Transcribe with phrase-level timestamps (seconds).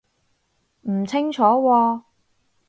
[0.81, 2.01] 唔清楚喎